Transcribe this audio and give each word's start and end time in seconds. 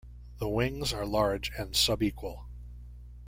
The 0.39 0.49
wings 0.49 0.93
are 0.93 1.05
large 1.05 1.51
and 1.59 1.75
subequal. 1.75 2.47